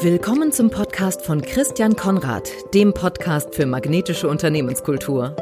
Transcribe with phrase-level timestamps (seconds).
[0.00, 5.34] Willkommen zum Podcast von Christian Konrad, dem Podcast für magnetische Unternehmenskultur.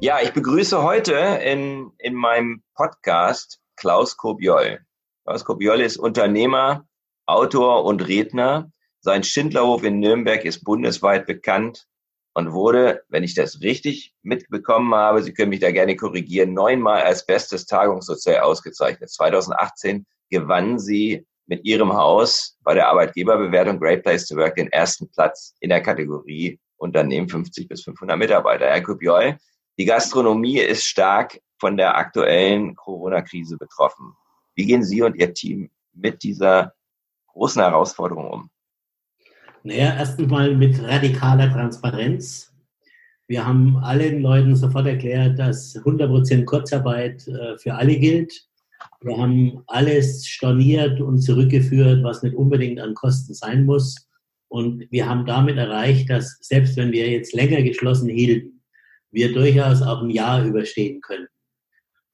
[0.00, 4.80] Ja, ich begrüße heute in, in meinem Podcast Klaus Kobiol.
[5.26, 6.86] Klaus Kobiol ist Unternehmer,
[7.26, 8.72] Autor und Redner.
[9.00, 11.86] Sein Schindlerhof in Nürnberg ist bundesweit bekannt
[12.36, 17.00] und wurde, wenn ich das richtig mitbekommen habe, Sie können mich da gerne korrigieren, neunmal
[17.00, 19.08] als bestes Tagungshotel ausgezeichnet.
[19.08, 25.08] 2018 gewann sie mit ihrem Haus bei der Arbeitgeberbewertung Great Place to Work den ersten
[25.08, 28.66] Platz in der Kategorie Unternehmen 50 bis 500 Mitarbeiter.
[28.66, 29.38] Herr Kupiol,
[29.78, 34.12] die Gastronomie ist stark von der aktuellen Corona-Krise betroffen.
[34.54, 36.74] Wie gehen Sie und Ihr Team mit dieser
[37.28, 38.50] großen Herausforderung um?
[39.66, 42.54] Naja, erstens mal mit radikaler Transparenz.
[43.26, 48.32] Wir haben allen Leuten sofort erklärt, dass 100% Kurzarbeit äh, für alle gilt.
[49.00, 54.08] Wir haben alles storniert und zurückgeführt, was nicht unbedingt an Kosten sein muss.
[54.46, 58.62] Und wir haben damit erreicht, dass selbst wenn wir jetzt länger geschlossen hielten,
[59.10, 61.26] wir durchaus auch ein Jahr überstehen können.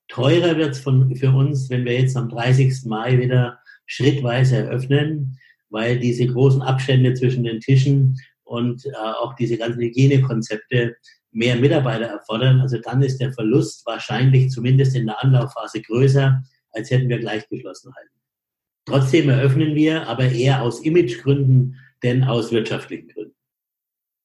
[0.08, 2.86] Teurer wird es für uns, wenn wir jetzt am 30.
[2.86, 5.36] Mai wieder schrittweise eröffnen
[5.72, 10.96] weil diese großen Abstände zwischen den Tischen und äh, auch diese ganzen Hygienekonzepte
[11.32, 12.60] mehr Mitarbeiter erfordern.
[12.60, 17.48] Also dann ist der Verlust wahrscheinlich zumindest in der Anlaufphase größer, als hätten wir gleich
[17.48, 18.10] geschlossen halten.
[18.84, 23.36] Trotzdem eröffnen wir, aber eher aus Imagegründen denn aus wirtschaftlichen Gründen.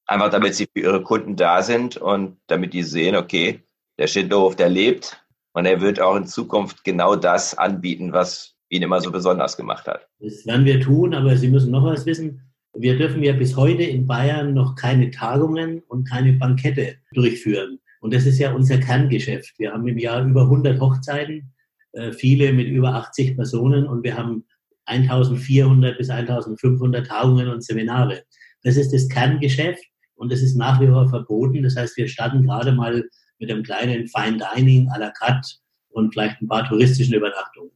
[0.06, 3.62] Einfach damit sie für ihre Kunden da sind und damit die sehen, okay,
[3.98, 8.82] der Schindlerhof, der lebt und er wird auch in Zukunft genau das anbieten, was ihn
[8.82, 10.08] immer so besonders gemacht hat.
[10.20, 12.42] Das werden wir tun, aber Sie müssen noch was wissen.
[12.74, 17.80] Wir dürfen ja bis heute in Bayern noch keine Tagungen und keine Bankette durchführen.
[18.00, 19.58] Und das ist ja unser Kerngeschäft.
[19.58, 21.52] Wir haben im Jahr über 100 Hochzeiten,
[21.92, 24.44] äh, viele mit über 80 Personen und wir haben
[24.84, 28.22] 1400 bis 1500 Tagungen und Seminare.
[28.62, 29.84] Das ist das Kerngeschäft
[30.14, 31.62] und das ist nach wie vor verboten.
[31.62, 33.04] Das heißt, wir starten gerade mal
[33.38, 35.56] mit einem kleinen Fine Dining à la carte
[35.90, 37.70] und vielleicht ein paar touristischen Übernachtungen.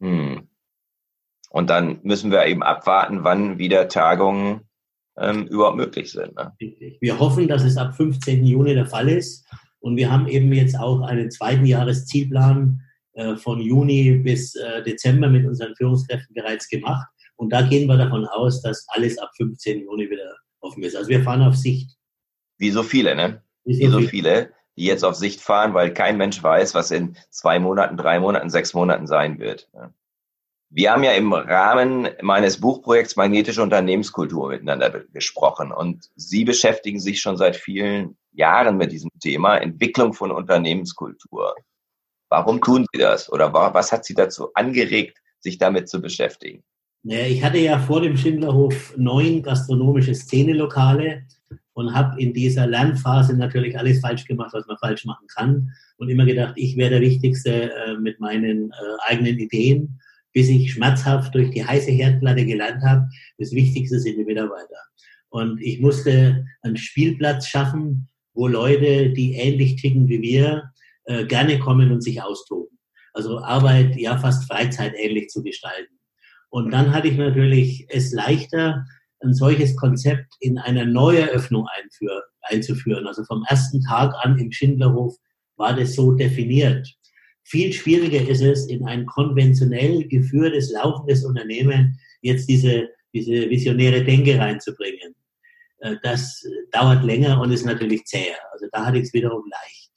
[0.00, 0.48] Hm.
[1.50, 4.62] Und dann müssen wir eben abwarten, wann wieder Tagungen
[5.18, 6.34] ähm, überhaupt möglich sind.
[6.36, 6.52] Ne?
[7.00, 8.44] Wir hoffen, dass es ab 15.
[8.44, 9.46] Juni der Fall ist.
[9.80, 12.80] Und wir haben eben jetzt auch einen zweiten Jahreszielplan
[13.14, 17.08] äh, von Juni bis äh, Dezember mit unseren Führungskräften bereits gemacht.
[17.36, 19.82] Und da gehen wir davon aus, dass alles ab 15.
[19.82, 20.94] Juni wieder offen ist.
[20.94, 21.96] Also wir fahren auf Sicht.
[22.58, 23.42] Wie so viele, ne?
[23.64, 26.90] Wie so, Wie so viele, die jetzt auf Sicht fahren, weil kein Mensch weiß, was
[26.90, 29.68] in zwei Monaten, drei Monaten, sechs Monaten sein wird.
[30.70, 37.20] Wir haben ja im Rahmen meines Buchprojekts Magnetische Unternehmenskultur miteinander gesprochen und Sie beschäftigen sich
[37.20, 41.56] schon seit vielen Jahren mit diesem Thema Entwicklung von Unternehmenskultur.
[42.30, 46.62] Warum tun Sie das oder was hat Sie dazu angeregt, sich damit zu beschäftigen?
[47.02, 51.26] Ich hatte ja vor dem Schindlerhof neun gastronomische Szenelokale
[51.80, 56.08] und habe in dieser Lernphase natürlich alles falsch gemacht, was man falsch machen kann und
[56.08, 60.00] immer gedacht, ich wäre der Wichtigste äh, mit meinen äh, eigenen Ideen
[60.32, 63.08] bis ich schmerzhaft durch die heiße Herdplatte gelernt habe,
[63.38, 64.76] das Wichtigste sind die Mitarbeiter.
[65.28, 70.70] Und ich musste einen Spielplatz schaffen, wo Leute, die ähnlich ticken wie wir,
[71.04, 72.78] äh, gerne kommen und sich austoben.
[73.12, 75.94] Also Arbeit ja fast freizeitähnlich zu gestalten.
[76.48, 78.86] Und dann hatte ich natürlich es leichter,
[79.20, 81.66] ein solches Konzept in einer Neueröffnung
[82.42, 83.06] einzuführen.
[83.06, 85.16] Also vom ersten Tag an im Schindlerhof
[85.56, 86.88] war das so definiert.
[87.44, 94.38] Viel schwieriger ist es, in ein konventionell geführtes, laufendes Unternehmen jetzt diese, diese visionäre Denke
[94.38, 95.14] reinzubringen.
[95.80, 98.36] Äh, das dauert länger und ist natürlich zäher.
[98.52, 99.90] Also da hatte ich es wiederum leicht.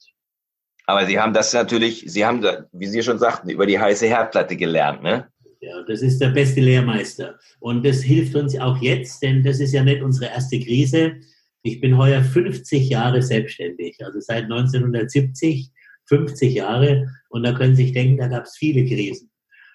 [0.86, 4.56] Aber Sie haben das natürlich, Sie haben, wie Sie schon sagten, über die heiße Herdplatte
[4.56, 5.28] gelernt, ne?
[5.64, 7.38] Ja, das ist der beste Lehrmeister.
[7.58, 11.14] Und das hilft uns auch jetzt, denn das ist ja nicht unsere erste Krise.
[11.62, 15.70] Ich bin heuer 50 Jahre selbstständig, also seit 1970
[16.04, 17.08] 50 Jahre.
[17.30, 19.30] Und da können Sie sich denken, da gab es viele Krisen.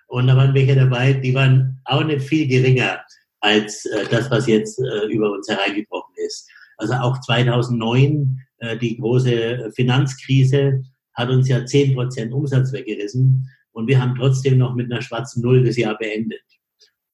[0.07, 2.99] Und da waren welche dabei, die waren auch nicht viel geringer
[3.39, 6.47] als äh, das, was jetzt äh, über uns hereingebrochen ist.
[6.77, 10.83] Also auch 2009, äh, die große Finanzkrise,
[11.15, 13.49] hat uns ja 10 Prozent Umsatz weggerissen.
[13.79, 16.43] Und wir haben trotzdem noch mit einer schwarzen Null das Jahr beendet.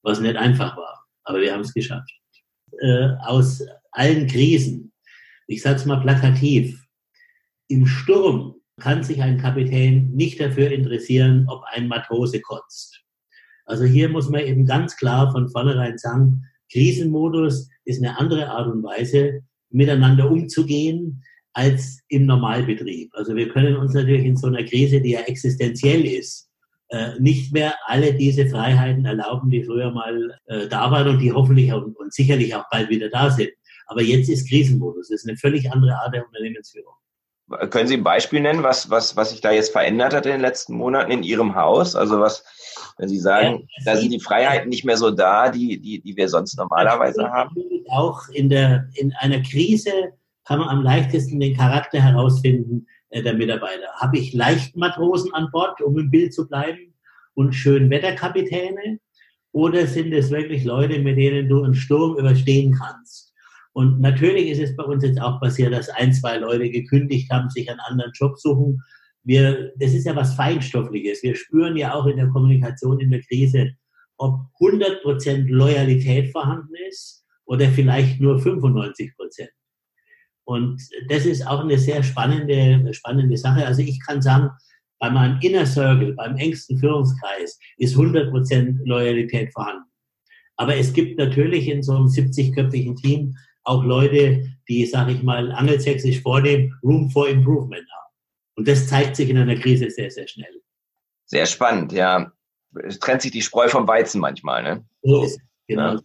[0.02, 1.06] Was nicht einfach war.
[1.24, 2.12] Aber wir haben es geschafft.
[2.82, 4.92] Äh, aus allen Krisen,
[5.46, 6.84] ich sage es mal plakativ,
[7.68, 13.00] im Sturm kann sich ein Kapitän nicht dafür interessieren, ob ein Matrose kotzt.
[13.66, 18.74] Also hier muss man eben ganz klar von vornherein sagen, Krisenmodus ist eine andere Art
[18.74, 21.24] und Weise, miteinander umzugehen,
[21.54, 23.12] als im Normalbetrieb.
[23.14, 26.45] Also wir können uns natürlich in so einer Krise, die ja existenziell ist,
[26.96, 31.34] äh, nicht mehr alle diese Freiheiten erlauben, die früher mal äh, da waren und die
[31.34, 33.50] hoffentlich auch, und sicherlich auch bald wieder da sind.
[33.88, 35.10] Aber jetzt ist Krisenmodus.
[35.10, 36.94] Das ist eine völlig andere Art der Unternehmensführung.
[37.70, 40.42] Können Sie ein Beispiel nennen, was, was, was sich da jetzt verändert hat in den
[40.42, 41.96] letzten Monaten in Ihrem Haus?
[41.96, 42.46] Also was,
[42.98, 46.16] wenn Sie sagen, ja, da sind die Freiheiten nicht mehr so da, die, die, die
[46.16, 47.56] wir sonst normalerweise haben?
[47.90, 49.92] Auch in, der, in einer Krise
[50.46, 52.88] kann man am leichtesten den Charakter herausfinden
[53.24, 53.88] der Mitarbeiter.
[53.96, 56.94] Habe ich Leichtmatrosen an Bord, um im Bild zu bleiben,
[57.36, 59.00] und Schönwetterkapitäne?
[59.52, 63.34] Oder sind es wirklich Leute, mit denen du einen Sturm überstehen kannst?
[63.74, 67.50] Und natürlich ist es bei uns jetzt auch passiert, dass ein, zwei Leute gekündigt haben,
[67.50, 68.82] sich einen anderen Job suchen.
[69.24, 71.24] Wir, das ist ja was Feinstoffliches.
[71.24, 73.72] Wir spüren ja auch in der Kommunikation in der Krise,
[74.18, 79.52] ob 100 Prozent Loyalität vorhanden ist oder vielleicht nur 95 Prozent.
[80.46, 83.66] Und das ist auch eine sehr spannende, spannende Sache.
[83.66, 84.50] Also ich kann sagen,
[85.00, 89.86] bei meinem Inner Circle, beim engsten Führungskreis ist 100 Prozent Loyalität vorhanden.
[90.58, 95.52] Aber es gibt natürlich in so einem 70-köpfigen Team auch Leute, die, sage ich mal,
[95.52, 98.14] angelsächsisch vor dem Room for Improvement haben.
[98.56, 100.62] Und das zeigt sich in einer Krise sehr, sehr schnell.
[101.26, 102.32] Sehr spannend, ja.
[102.84, 104.86] Es trennt sich die Spreu vom Weizen manchmal, ne?
[105.02, 105.94] So ist genau.
[105.94, 106.00] Ja.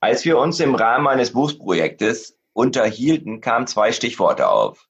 [0.00, 4.88] Als wir uns im Rahmen eines Buchprojektes unterhielten, kamen zwei Stichworte auf.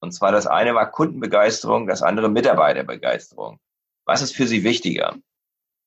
[0.00, 3.58] Und zwar das eine war Kundenbegeisterung, das andere Mitarbeiterbegeisterung.
[4.04, 5.16] Was ist für Sie wichtiger?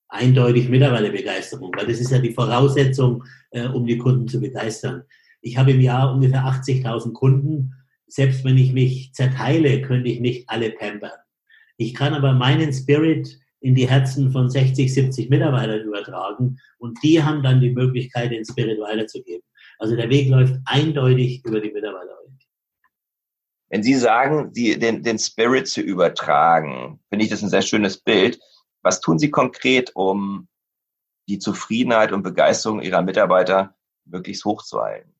[0.08, 5.04] Eindeutig Mitarbeiterbegeisterung, weil das ist ja die Voraussetzung, äh, um die Kunden zu begeistern.
[5.42, 7.76] Ich habe im Jahr ungefähr 80.000 Kunden.
[8.08, 11.12] Selbst wenn ich mich zerteile, könnte ich nicht alle pampern.
[11.78, 17.22] Ich kann aber meinen Spirit in die Herzen von 60, 70 Mitarbeitern übertragen und die
[17.22, 19.44] haben dann die Möglichkeit, den Spirit weiterzugeben.
[19.80, 22.20] Also der Weg läuft eindeutig über die Mitarbeiter.
[23.70, 27.98] Wenn Sie sagen, die, den, den Spirit zu übertragen, finde ich das ein sehr schönes
[27.98, 28.40] Bild.
[28.82, 30.48] Was tun Sie konkret, um
[31.28, 35.14] die Zufriedenheit und Begeisterung Ihrer Mitarbeiter möglichst hochzuhalten?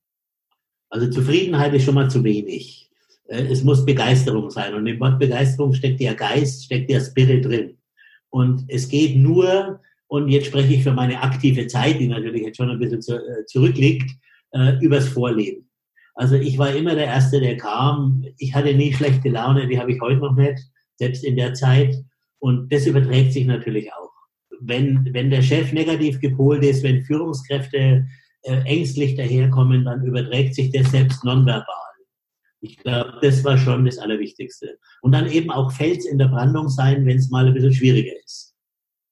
[0.88, 2.90] Also Zufriedenheit ist schon mal zu wenig.
[3.28, 4.74] Äh, es muss Begeisterung sein.
[4.74, 7.78] Und im Wort Begeisterung steckt der Geist, steckt der Spirit drin.
[8.30, 12.56] Und es geht nur, und jetzt spreche ich für meine aktive Zeit, die natürlich jetzt
[12.56, 14.10] schon ein bisschen äh, zurückliegt,
[14.52, 15.68] äh, übers Vorleben.
[16.14, 18.24] Also ich war immer der Erste, der kam.
[18.38, 20.58] Ich hatte nie schlechte Laune, die habe ich heute noch nicht,
[20.96, 21.96] selbst in der Zeit.
[22.38, 24.10] Und das überträgt sich natürlich auch.
[24.60, 28.06] Wenn, wenn der Chef negativ gepolt ist, wenn Führungskräfte
[28.42, 31.64] äh, ängstlich daherkommen, dann überträgt sich das selbst nonverbal.
[32.62, 34.78] Ich glaube, das war schon das Allerwichtigste.
[35.00, 38.12] Und dann eben auch Fels in der Brandung sein, wenn es mal ein bisschen schwieriger
[38.24, 38.54] ist.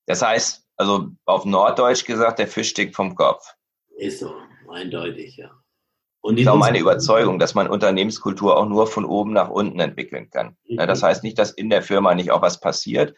[0.07, 3.45] Das heißt, also auf Norddeutsch gesagt, der Fisch stickt vom Kopf.
[3.97, 4.35] Ist so,
[4.71, 5.51] eindeutig, ja.
[6.21, 9.79] Und das ist auch meine Überzeugung, dass man Unternehmenskultur auch nur von oben nach unten
[9.79, 10.57] entwickeln kann.
[10.69, 13.15] Das heißt nicht, dass in der Firma nicht auch was passiert,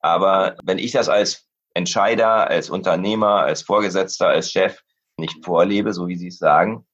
[0.00, 4.80] aber wenn ich das als Entscheider, als Unternehmer, als Vorgesetzter, als Chef
[5.16, 6.86] nicht vorlebe, so wie Sie es sagen,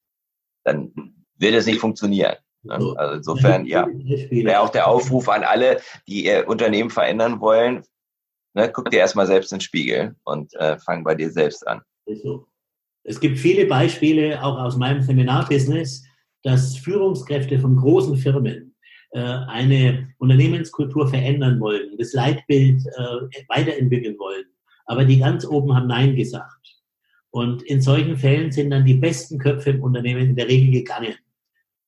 [0.64, 0.92] dann
[1.36, 2.36] wird es nicht funktionieren.
[2.62, 2.74] Ne?
[2.96, 3.86] Also insofern, ja,
[4.30, 7.84] wäre auch der Aufruf an alle, die ihr Unternehmen verändern wollen,
[8.54, 11.82] ne, guck dir erstmal selbst in den Spiegel und äh, fang bei dir selbst an.
[13.04, 16.04] Es gibt viele Beispiele, auch aus meinem Seminarbusiness,
[16.42, 18.74] dass Führungskräfte von großen Firmen
[19.12, 24.44] äh, eine Unternehmenskultur verändern wollen, das Leitbild äh, weiterentwickeln wollen,
[24.86, 26.60] aber die ganz oben haben Nein gesagt.
[27.30, 31.14] Und in solchen Fällen sind dann die besten Köpfe im Unternehmen in der Regel gegangen,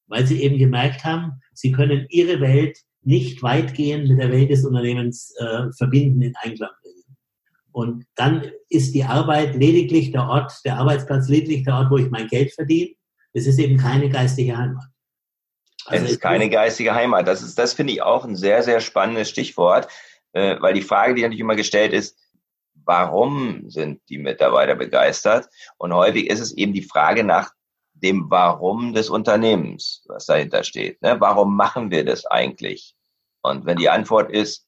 [0.06, 4.64] weil sie eben gemerkt haben, sie können ihre Welt nicht weitgehend mit der Welt des
[4.64, 6.70] Unternehmens äh, verbinden, in Einklang.
[7.72, 12.10] Und dann ist die Arbeit lediglich der Ort, der Arbeitsplatz lediglich der Ort, wo ich
[12.10, 12.94] mein Geld verdiene.
[13.32, 14.84] Es ist eben keine geistige Heimat.
[15.86, 17.26] Also es ist keine geistige Heimat.
[17.26, 19.88] Das ist, das finde ich auch ein sehr, sehr spannendes Stichwort,
[20.32, 22.18] äh, weil die Frage, die natürlich immer gestellt ist,
[22.84, 25.48] warum sind die Mitarbeiter begeistert?
[25.78, 27.52] Und häufig ist es eben die Frage nach
[27.94, 31.00] dem Warum des Unternehmens, was dahinter steht.
[31.02, 31.16] Ne?
[31.20, 32.94] Warum machen wir das eigentlich?
[33.42, 34.66] Und wenn die Antwort ist,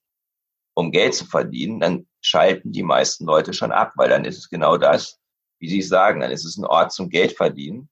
[0.74, 4.48] um Geld zu verdienen, dann schalten die meisten Leute schon ab, weil dann ist es
[4.48, 5.20] genau das,
[5.60, 7.88] wie Sie sagen, dann ist es ein Ort zum Geld verdienen.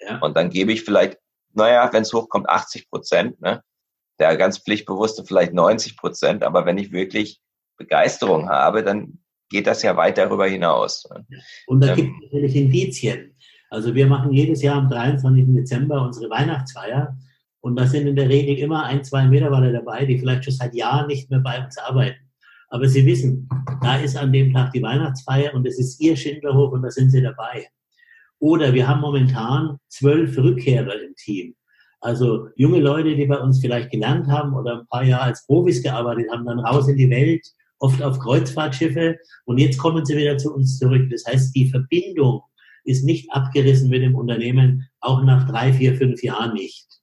[0.00, 0.18] Ja.
[0.20, 1.18] Und dann gebe ich vielleicht,
[1.52, 3.62] naja, wenn es hochkommt, 80 Prozent, ne?
[4.18, 7.40] der ganz pflichtbewusste vielleicht 90 Prozent, aber wenn ich wirklich
[7.76, 9.18] Begeisterung habe, dann
[9.48, 11.08] geht das ja weit darüber hinaus.
[11.66, 13.36] Und da ähm, gibt es natürlich Indizien.
[13.70, 15.46] Also wir machen jedes Jahr am 23.
[15.48, 17.16] Dezember unsere Weihnachtsfeier
[17.60, 20.74] und da sind in der Regel immer ein, zwei Mitarbeiter dabei, die vielleicht schon seit
[20.74, 22.30] Jahren nicht mehr bei uns arbeiten.
[22.68, 23.48] Aber sie wissen,
[23.82, 27.10] da ist an dem Tag die Weihnachtsfeier und es ist ihr Schindlerhof und da sind
[27.10, 27.66] sie dabei.
[28.38, 31.54] Oder wir haben momentan zwölf Rückkehrer im Team.
[32.00, 35.82] Also junge Leute, die bei uns vielleicht gelernt haben oder ein paar Jahre als Profis
[35.82, 37.46] gearbeitet haben, dann raus in die Welt
[37.78, 41.08] oft auf Kreuzfahrtschiffe und jetzt kommen sie wieder zu uns zurück.
[41.10, 42.42] Das heißt, die Verbindung
[42.84, 46.99] ist nicht abgerissen mit dem Unternehmen, auch nach drei, vier, fünf Jahren nicht.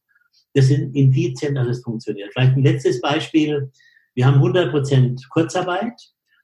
[0.57, 2.31] Das sind Indizien, dass es funktioniert.
[2.33, 3.71] Vielleicht ein letztes Beispiel.
[4.15, 5.93] Wir haben 100 Prozent Kurzarbeit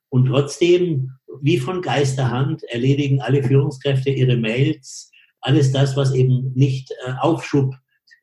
[0.09, 1.09] und trotzdem,
[1.41, 5.09] wie von Geisterhand, erledigen alle Führungskräfte ihre Mails,
[5.41, 7.73] alles das, was eben nicht äh, Aufschub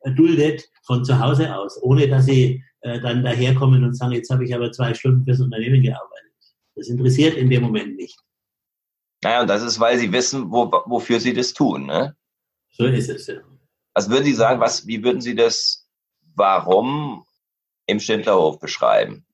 [0.03, 4.29] äh, duldet von zu Hause aus, ohne dass sie äh, dann daherkommen und sagen, jetzt
[4.29, 6.31] habe ich aber zwei Stunden fürs Unternehmen gearbeitet.
[6.75, 8.17] Das interessiert in dem Moment nicht.
[9.21, 11.87] Naja, und das ist, weil sie wissen, wo, wofür sie das tun.
[11.87, 12.15] Ne?
[12.69, 13.41] So ist es, ja.
[13.93, 15.80] Was würden Sie sagen, was, wie würden Sie das
[16.35, 17.25] Warum
[17.87, 19.25] im Schindlerhof beschreiben?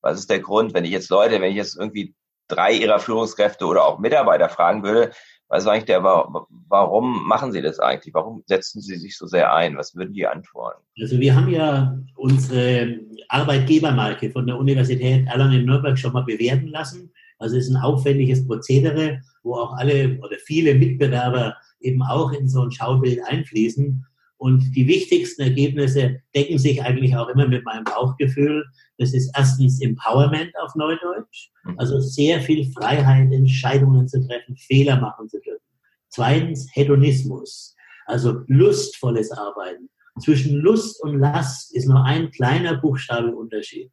[0.00, 2.14] Was ist der Grund, wenn ich jetzt Leute, wenn ich jetzt irgendwie
[2.48, 5.12] drei Ihrer Führungskräfte oder auch Mitarbeiter fragen würde,
[5.48, 8.12] was ist eigentlich der, warum machen Sie das eigentlich?
[8.14, 9.76] Warum setzen Sie sich so sehr ein?
[9.76, 10.82] Was würden die antworten?
[11.00, 17.12] Also wir haben ja unsere Arbeitgebermarke von der Universität Erlangen-Nürnberg schon mal bewerten lassen.
[17.38, 22.48] Also es ist ein aufwendiges Prozedere, wo auch alle oder viele Mitbewerber eben auch in
[22.48, 24.04] so ein Schaubild einfließen.
[24.38, 28.64] Und die wichtigsten Ergebnisse decken sich eigentlich auch immer mit meinem Bauchgefühl.
[28.98, 31.78] Das ist erstens Empowerment auf Neudeutsch, mhm.
[31.78, 35.64] also sehr viel Freiheit, Entscheidungen zu treffen, Fehler machen zu dürfen.
[36.08, 37.74] Zweitens Hedonismus,
[38.06, 39.88] also lustvolles Arbeiten.
[40.20, 43.90] Zwischen Lust und Last ist nur ein kleiner Buchstabenunterschied.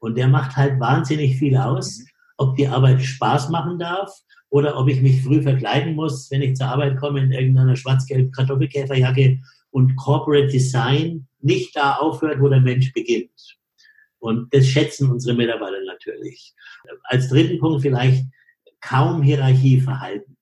[0.00, 2.06] Und der macht halt wahnsinnig viel aus, mhm.
[2.38, 4.10] ob die Arbeit Spaß machen darf
[4.50, 8.30] oder ob ich mich früh verkleiden muss, wenn ich zur Arbeit komme in irgendeiner schwarz-gelben
[8.32, 9.40] Kartoffelkäferjacke
[9.74, 13.58] und Corporate Design nicht da aufhört, wo der Mensch beginnt.
[14.20, 16.54] Und das schätzen unsere Mitarbeiter natürlich.
[17.02, 18.24] Als dritten Punkt vielleicht
[18.80, 20.36] kaum Hierarchieverhalten.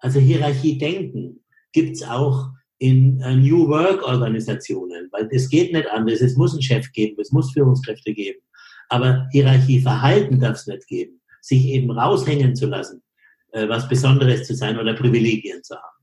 [0.00, 6.20] Also Hierarchiedenken gibt's auch in äh, New Work Organisationen, weil es geht nicht anders.
[6.20, 8.40] Es muss einen Chef geben, es muss Führungskräfte geben.
[8.90, 11.22] Aber Hierarchieverhalten darf es nicht geben.
[11.40, 13.02] Sich eben raushängen zu lassen,
[13.52, 15.97] äh, was Besonderes zu sein oder Privilegien zu haben.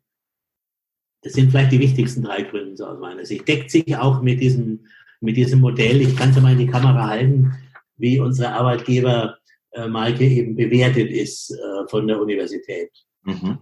[1.26, 3.48] Das sind vielleicht die wichtigsten drei Gründe so aus meiner Sicht.
[3.48, 4.86] Deckt sich auch mit diesem,
[5.22, 7.52] mit diesem Modell, ich kann es ja mal in die Kamera halten,
[7.98, 12.92] wie unsere Arbeitgebermarke eben bewertet ist äh, von der Universität.
[13.24, 13.58] Mhm.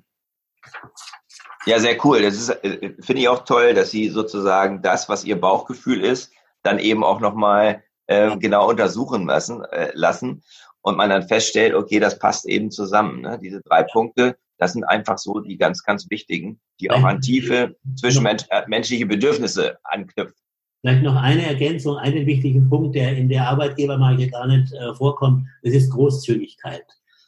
[1.66, 2.22] Ja, sehr cool.
[2.22, 6.34] Das ist, äh, finde ich auch toll, dass Sie sozusagen das, was Ihr Bauchgefühl ist,
[6.64, 10.44] dann eben auch nochmal äh, genau untersuchen lassen, äh, lassen
[10.82, 13.22] und man dann feststellt, okay, das passt eben zusammen.
[13.22, 13.40] Ne?
[13.42, 17.76] Diese drei Punkte, das sind einfach so die ganz, ganz wichtigen, die auch an tiefe
[17.96, 20.38] zwischenmenschliche Bedürfnisse anknüpfen.
[20.80, 25.48] Vielleicht noch eine Ergänzung, einen wichtigen Punkt, der in der Arbeitgebermarke gar nicht äh, vorkommt,
[25.64, 26.86] das ist Großzügigkeit.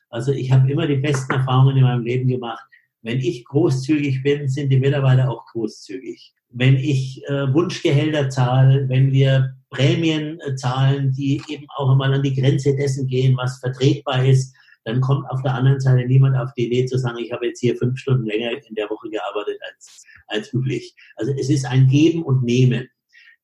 [0.09, 2.63] Also ich habe immer die besten Erfahrungen in meinem Leben gemacht.
[3.01, 6.33] Wenn ich großzügig bin, sind die Mitarbeiter auch großzügig.
[6.49, 12.23] Wenn ich äh, Wunschgehälter zahle, wenn wir Prämien äh, zahlen, die eben auch einmal an
[12.23, 16.53] die Grenze dessen gehen, was vertretbar ist, dann kommt auf der anderen Seite niemand auf
[16.53, 19.59] die Idee zu sagen, ich habe jetzt hier fünf Stunden länger in der Woche gearbeitet
[19.67, 20.95] als, als üblich.
[21.15, 22.87] Also es ist ein Geben und Nehmen.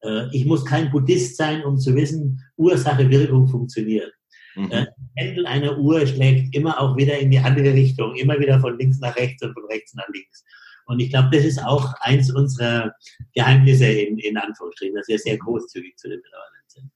[0.03, 4.13] Äh, ich muss kein Buddhist sein, um zu wissen, Ursache, Wirkung funktioniert.
[4.55, 4.71] Mhm.
[4.71, 8.77] Äh, Pendel einer Uhr schlägt immer auch wieder in die andere Richtung, immer wieder von
[8.77, 10.45] links nach rechts und von rechts nach links.
[10.85, 12.93] Und ich glaube, das ist auch eins unserer
[13.33, 16.91] Geheimnisse in, in Anführungsstrichen, dass wir sehr großzügig zu den Mitarbeitern sind.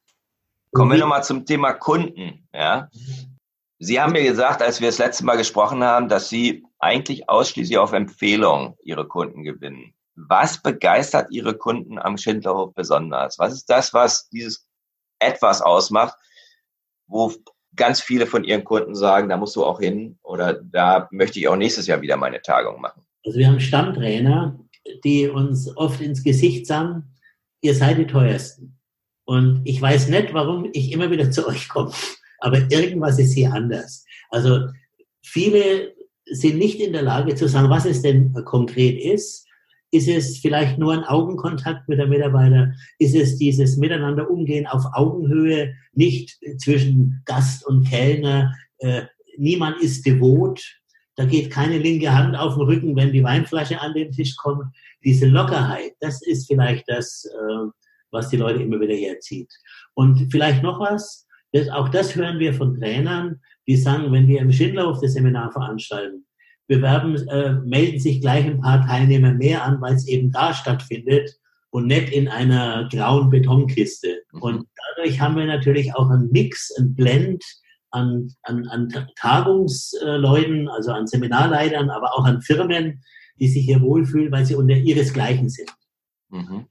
[0.72, 2.48] Kommen wir nochmal zum Thema Kunden.
[2.54, 2.90] Ja?
[3.80, 7.78] Sie haben mir gesagt, als wir das letzte Mal gesprochen haben, dass Sie eigentlich ausschließlich
[7.78, 9.94] auf Empfehlung Ihre Kunden gewinnen.
[10.16, 13.38] Was begeistert Ihre Kunden am Schindlerhof besonders?
[13.38, 14.66] Was ist das, was dieses
[15.20, 16.16] etwas ausmacht,
[17.08, 17.34] wo
[17.76, 21.48] ganz viele von Ihren Kunden sagen, da musst du auch hin oder da möchte ich
[21.50, 23.06] auch nächstes Jahr wieder meine Tagung machen?
[23.26, 24.58] Also wir haben Stammtrainer,
[25.04, 27.16] die uns oft ins Gesicht sagen,
[27.62, 28.80] ihr seid die teuersten.
[29.26, 31.92] Und ich weiß nicht, warum ich immer wieder zu euch komme,
[32.40, 34.06] aber irgendwas ist hier anders.
[34.30, 34.68] Also
[35.22, 35.94] viele
[36.26, 39.46] sind nicht in der Lage zu sagen, was es denn konkret ist.
[39.92, 42.74] Ist es vielleicht nur ein Augenkontakt mit der Mitarbeiter?
[43.00, 48.54] Ist es dieses Miteinander umgehen auf Augenhöhe, nicht zwischen Gast und Kellner?
[48.80, 49.04] Äh,
[49.38, 50.62] niemand ist devot.
[51.16, 54.66] Da geht keine linke Hand auf den Rücken, wenn die Weinflasche an den Tisch kommt.
[55.04, 57.70] Diese Lockerheit, das ist vielleicht das, äh,
[58.12, 59.52] was die Leute immer wieder herzieht.
[59.94, 61.25] Und vielleicht noch was,
[61.56, 65.52] das, auch das hören wir von Trainern, die sagen, wenn wir im Schindlerhof das Seminar
[65.52, 66.26] veranstalten,
[66.68, 71.32] bewerben, äh, melden sich gleich ein paar Teilnehmer mehr an, weil es eben da stattfindet
[71.70, 74.24] und nicht in einer grauen Betonkiste.
[74.34, 74.42] Mhm.
[74.42, 77.44] Und dadurch haben wir natürlich auch einen Mix, einen Blend
[77.92, 83.02] an, an, an Tagungsleuten, also an Seminarleitern, aber auch an Firmen,
[83.40, 85.72] die sich hier wohlfühlen, weil sie unter ihresgleichen sind.
[86.30, 86.66] Mhm.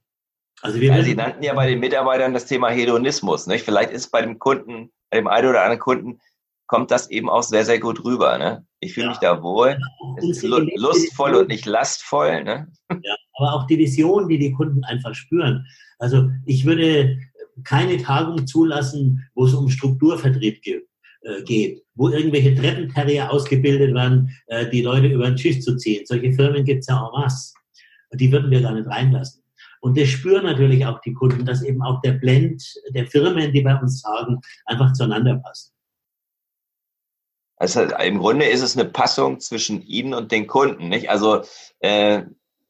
[0.64, 3.46] Also wir ja, Sie nannten ja bei den Mitarbeitern das Thema Hedonismus.
[3.46, 3.66] Nicht?
[3.66, 6.20] Vielleicht ist bei dem Kunden, bei dem einen oder anderen Kunden
[6.66, 8.38] kommt das eben auch sehr, sehr gut rüber.
[8.38, 8.66] Ne?
[8.80, 9.10] Ich fühle ja.
[9.10, 9.76] mich da wohl.
[10.16, 12.42] Es ist lustvoll und nicht lastvoll.
[12.44, 12.72] Ne?
[12.90, 15.66] Ja, aber auch die Vision, die die Kunden einfach spüren.
[15.98, 17.18] Also ich würde
[17.64, 20.88] keine Tagung zulassen, wo es um Strukturvertrieb geht
[21.24, 26.06] äh, geht, wo irgendwelche Treppenterrier ausgebildet werden, äh, die Leute über den Tisch zu ziehen.
[26.06, 27.52] Solche Firmen gibt es ja en masse.
[28.14, 29.43] Die würden wir gar nicht reinlassen.
[29.84, 32.64] Und das spüren natürlich auch die Kunden, dass eben auch der Blend
[32.94, 35.74] der Firmen, die bei uns sagen, einfach zueinander passen.
[37.56, 41.10] Also im Grunde ist es eine Passung zwischen Ihnen und den Kunden, nicht?
[41.10, 41.42] Also
[41.80, 42.22] äh,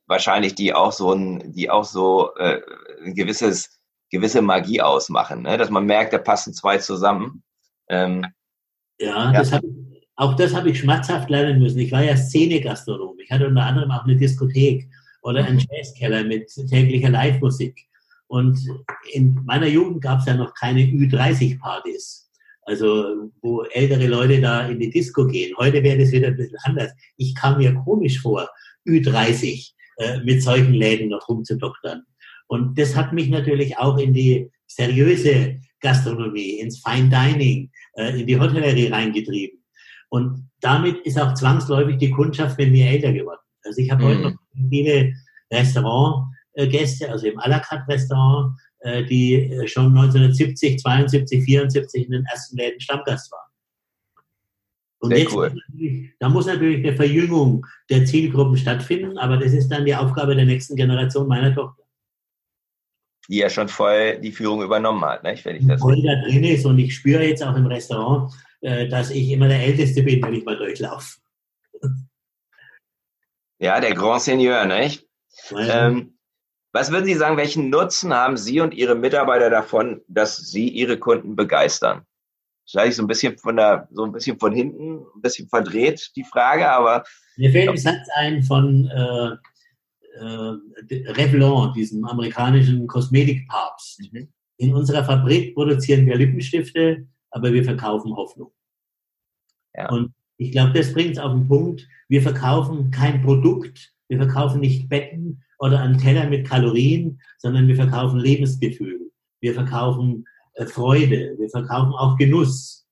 [0.07, 2.61] wahrscheinlich die auch so ein, die auch so äh,
[3.05, 3.81] ein gewisses
[4.11, 5.57] gewisse Magie ausmachen, ne?
[5.57, 7.45] dass man merkt, da passen zwei zusammen.
[7.89, 8.27] Ähm,
[8.99, 9.33] ja, ja.
[9.33, 9.63] Das hab,
[10.17, 11.79] auch das habe ich schmerzhaft lernen müssen.
[11.79, 13.21] Ich war ja Szene-Gastronom.
[13.21, 14.89] Ich hatte unter anderem auch eine Diskothek
[15.25, 15.67] oder einen mhm.
[15.71, 17.87] Jazzkeller mit täglicher Live-Musik.
[18.29, 18.59] Und
[19.13, 22.31] in meiner Jugend gab es ja noch keine Ü30-Partys.
[22.67, 25.55] Also, wo ältere Leute da in die Disco gehen.
[25.59, 26.93] Heute wäre das wieder ein bisschen anders.
[27.17, 28.49] Ich kam mir komisch vor,
[28.87, 32.05] Ü30 äh, mit solchen Läden noch rumzudoktern.
[32.47, 38.27] Und das hat mich natürlich auch in die seriöse Gastronomie, ins Fine Dining, äh, in
[38.27, 39.63] die Hotellerie reingetrieben.
[40.09, 43.41] Und damit ist auch zwangsläufig die Kundschaft mit mir älter geworden.
[43.63, 44.09] Also ich habe mhm.
[44.09, 45.13] heute noch viele
[45.53, 52.13] Restaurantgäste, also im à la carte Restaurant, äh, die äh, schon 1970, 72, 74 in
[52.13, 53.41] den ersten Läden Stammgast waren.
[54.99, 55.53] Und Sehr jetzt, cool.
[56.19, 60.47] da muss natürlich eine Verjüngung der Zielgruppen stattfinden, aber das ist dann die Aufgabe der
[60.47, 61.85] nächsten Generation meiner Tochter
[63.29, 65.45] die ja schon voll die Führung übernommen hat, nicht?
[65.45, 68.89] wenn ich das voll da drin ist und ich spüre jetzt auch im Restaurant, äh,
[68.89, 71.19] dass ich immer der Älteste bin, wenn ich mal durchlaufe.
[73.65, 75.07] Ja, der Grand Seigneur, nicht?
[75.51, 75.87] Ja.
[75.87, 76.19] Ähm,
[76.75, 80.99] was würden Sie sagen, welchen Nutzen haben Sie und Ihre Mitarbeiter davon, dass Sie Ihre
[80.99, 82.03] Kunden begeistern?
[82.69, 86.25] Vielleicht so ein bisschen von der, so ein bisschen von hinten, ein bisschen verdreht, die
[86.25, 87.05] Frage, aber.
[87.39, 89.31] Mir fällt ein Satz ein von äh,
[90.21, 94.13] äh, Revlon, diesem amerikanischen Kosmetikpapst.
[94.13, 94.29] Mhm.
[94.59, 98.53] In unserer Fabrik produzieren wir Lippenstifte, aber wir verkaufen Hoffnung.
[99.75, 99.89] Ja.
[99.89, 101.87] Und ich glaube, das bringt es auf den Punkt.
[102.09, 107.77] Wir verkaufen kein Produkt, wir verkaufen nicht Betten oder einen Teller mit Kalorien, sondern wir
[107.77, 109.11] verkaufen Lebensgefühl.
[109.41, 112.87] Wir verkaufen äh, Freude, wir verkaufen auch Genuss.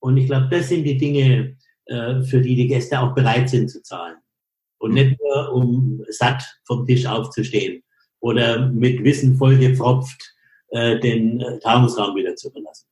[0.00, 1.56] Und ich glaube, das sind die Dinge,
[1.86, 4.16] äh, für die die Gäste auch bereit sind zu zahlen.
[4.78, 7.82] Und nicht nur, um satt vom Tisch aufzustehen
[8.20, 10.34] oder mit Wissen vollgepfropft
[10.68, 12.86] äh, den äh, Tagungsraum wieder zu verlassen.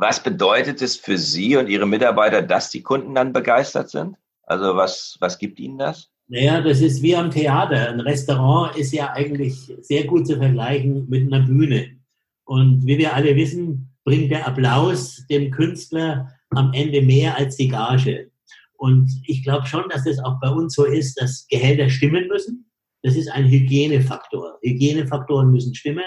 [0.00, 4.16] Was bedeutet es für Sie und Ihre Mitarbeiter, dass die Kunden dann begeistert sind?
[4.44, 6.08] Also was, was gibt Ihnen das?
[6.28, 7.88] Naja, das ist wie am Theater.
[7.88, 11.96] Ein Restaurant ist ja eigentlich sehr gut zu vergleichen mit einer Bühne.
[12.44, 17.66] Und wie wir alle wissen, bringt der Applaus dem Künstler am Ende mehr als die
[17.66, 18.30] Gage.
[18.74, 22.70] Und ich glaube schon, dass das auch bei uns so ist, dass Gehälter stimmen müssen.
[23.02, 24.60] Das ist ein Hygienefaktor.
[24.62, 26.04] Hygienefaktoren müssen stimmen.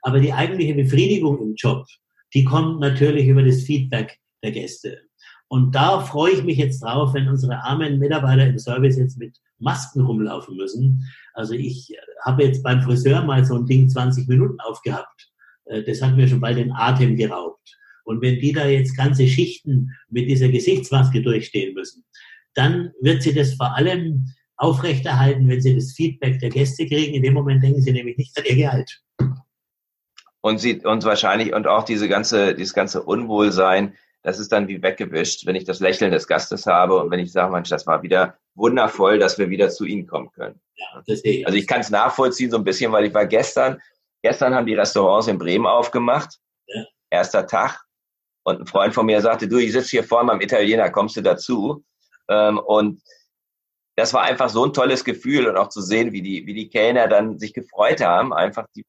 [0.00, 1.84] Aber die eigentliche Befriedigung im Job,
[2.34, 5.00] die kommt natürlich über das Feedback der Gäste.
[5.48, 9.36] Und da freue ich mich jetzt drauf, wenn unsere armen Mitarbeiter im Service jetzt mit
[9.58, 11.04] Masken rumlaufen müssen.
[11.34, 15.30] Also ich habe jetzt beim Friseur mal so ein Ding 20 Minuten aufgehabt.
[15.66, 17.76] Äh, das hat mir schon bald den Atem geraubt.
[18.04, 22.04] Und wenn die da jetzt ganze Schichten mit dieser Gesichtsmaske durchstehen müssen,
[22.54, 27.14] dann wird sie das vor allem aufrechterhalten, wenn sie das Feedback der Gäste kriegen.
[27.14, 29.02] In dem Moment denken sie nämlich nicht an ihr Gehalt.
[30.46, 34.80] Und sie, und wahrscheinlich, und auch diese ganze, dieses ganze Unwohlsein, das ist dann wie
[34.80, 38.04] weggewischt, wenn ich das Lächeln des Gastes habe und wenn ich sage, Mensch, das war
[38.04, 40.60] wieder wundervoll, dass wir wieder zu Ihnen kommen können.
[40.76, 41.44] Ja, ich.
[41.44, 43.82] Also ich kann es nachvollziehen so ein bisschen, weil ich war gestern,
[44.22, 46.38] gestern haben die Restaurants in Bremen aufgemacht.
[46.68, 46.84] Ja.
[47.10, 47.82] Erster Tag.
[48.44, 51.22] Und ein Freund von mir sagte, du, ich sitze hier vorne beim Italiener, kommst du
[51.22, 51.84] dazu?
[52.28, 53.02] Ähm, und
[53.96, 56.68] das war einfach so ein tolles Gefühl und auch zu sehen, wie die, wie die
[56.68, 58.32] Kellner dann sich gefreut haben.
[58.32, 58.84] Einfach die,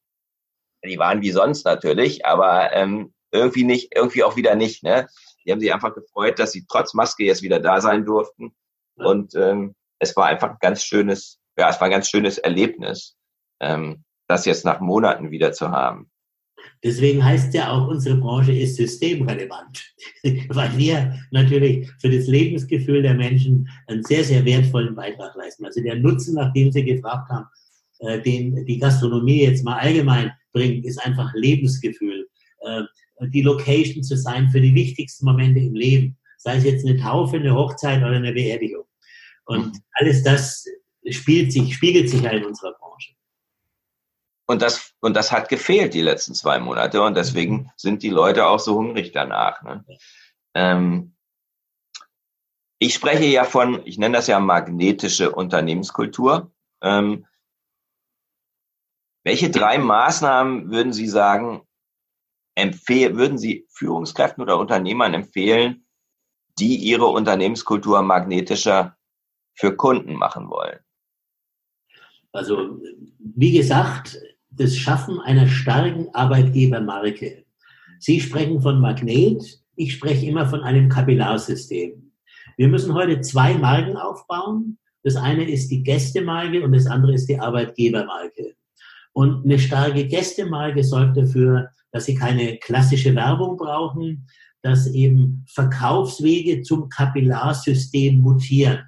[0.84, 4.82] die waren wie sonst natürlich, aber ähm, irgendwie nicht, irgendwie auch wieder nicht.
[4.82, 5.08] Ne?
[5.44, 8.54] Die haben sich einfach gefreut, dass sie trotz Maske jetzt wieder da sein durften.
[8.96, 13.16] Und ähm, es war einfach ein ganz schönes, ja, es war ein ganz schönes Erlebnis,
[13.60, 16.10] ähm, das jetzt nach Monaten wieder zu haben.
[16.82, 19.94] Deswegen heißt ja auch, unsere Branche ist systemrelevant,
[20.48, 25.64] weil wir natürlich für das Lebensgefühl der Menschen einen sehr, sehr wertvollen Beitrag leisten.
[25.64, 27.46] Also der Nutzen, nach dem Sie gefragt haben,
[28.00, 32.28] äh, den die Gastronomie jetzt mal allgemein bringt, ist einfach Lebensgefühl.
[32.60, 32.82] Äh,
[33.20, 37.36] die Location zu sein für die wichtigsten Momente im Leben, sei es jetzt eine Taufe,
[37.36, 38.84] eine Hochzeit oder eine Beerdigung.
[39.46, 40.64] Und alles das
[41.10, 43.14] spielt sich, spiegelt sich ja in unserer Branche.
[44.46, 48.46] und das, und das hat gefehlt die letzten zwei Monate und deswegen sind die Leute
[48.46, 49.62] auch so hungrig danach.
[49.62, 49.84] Ne?
[50.54, 51.14] Ähm,
[52.78, 56.52] ich spreche ja von, ich nenne das ja magnetische Unternehmenskultur.
[56.80, 57.26] Ähm,
[59.28, 61.60] welche drei Maßnahmen würden Sie sagen,
[62.56, 65.84] würden Sie Führungskräften oder Unternehmern empfehlen,
[66.58, 68.96] die ihre Unternehmenskultur magnetischer
[69.52, 70.78] für Kunden machen wollen?
[72.32, 72.80] Also,
[73.18, 77.44] wie gesagt, das Schaffen einer starken Arbeitgebermarke.
[77.98, 82.12] Sie sprechen von Magnet, ich spreche immer von einem Kapillarsystem.
[82.56, 84.78] Wir müssen heute zwei Marken aufbauen.
[85.02, 88.56] Das eine ist die Gästemarke und das andere ist die Arbeitgebermarke.
[89.18, 94.28] Und eine starke Gästemarke sorgt dafür, dass sie keine klassische Werbung brauchen,
[94.62, 98.84] dass eben Verkaufswege zum Kapillarsystem mutieren.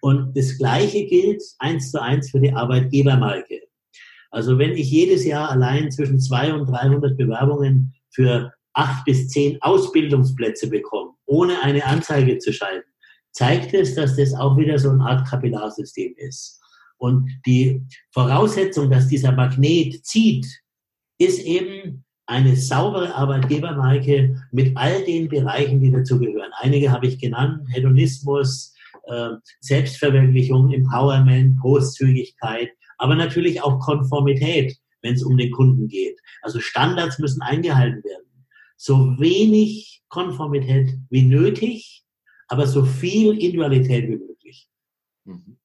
[0.00, 3.60] Und das Gleiche gilt eins zu eins für die Arbeitgebermarke.
[4.32, 9.62] Also wenn ich jedes Jahr allein zwischen 200 und 300 Bewerbungen für acht bis zehn
[9.62, 12.90] Ausbildungsplätze bekomme, ohne eine Anzeige zu schalten,
[13.30, 16.60] zeigt es, dass das auch wieder so eine Art Kapillarsystem ist.
[16.98, 17.82] Und die
[18.12, 20.46] Voraussetzung, dass dieser Magnet zieht,
[21.18, 26.50] ist eben eine saubere Arbeitgebermarke mit all den Bereichen, die dazugehören.
[26.58, 29.30] Einige habe ich genannt, Hedonismus, äh,
[29.60, 36.18] Selbstverwirklichung, Empowerment, Großzügigkeit, aber natürlich auch Konformität, wenn es um den Kunden geht.
[36.42, 38.46] Also Standards müssen eingehalten werden.
[38.76, 42.04] So wenig Konformität wie nötig,
[42.48, 44.68] aber so viel Individualität wie möglich.
[45.24, 45.58] Mhm.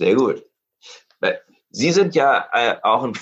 [0.00, 0.42] Sehr gut.
[1.68, 3.12] Sie sind ja äh, auch ein,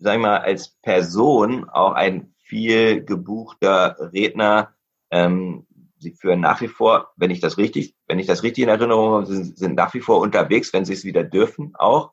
[0.00, 4.74] sagen wir mal, als Person auch ein viel gebuchter Redner.
[5.12, 5.64] Ähm,
[6.00, 9.12] Sie führen nach wie vor, wenn ich das richtig, wenn ich das richtig in Erinnerung
[9.12, 12.10] habe, sind, sind nach wie vor unterwegs, wenn Sie es wieder dürfen, auch.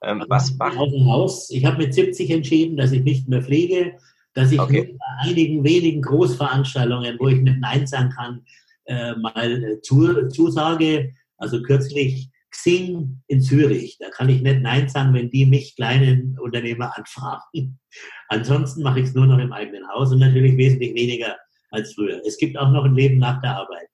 [0.00, 0.76] Ähm, was macht?
[0.78, 1.50] Haus.
[1.50, 3.98] Ich habe mit 70 entschieden, dass ich nicht mehr pflege,
[4.32, 4.96] dass ich okay.
[4.96, 8.44] bei einigen wenigen Großveranstaltungen, wo ich nicht Nein sagen kann,
[8.84, 11.14] äh, mal äh, zu, zusage.
[11.36, 13.96] Also kürzlich Xing in Zürich.
[13.98, 17.78] Da kann ich nicht Nein sagen, wenn die mich kleinen Unternehmer anfragen.
[18.28, 21.36] Ansonsten mache ich es nur noch im eigenen Haus und natürlich wesentlich weniger
[21.70, 22.20] als früher.
[22.26, 23.88] Es gibt auch noch ein Leben nach der Arbeit.